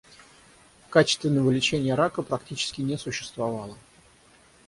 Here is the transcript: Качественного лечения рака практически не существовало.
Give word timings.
Качественного 0.89 1.51
лечения 1.51 1.93
рака 1.93 2.23
практически 2.23 2.81
не 2.81 2.97
существовало. 2.97 3.77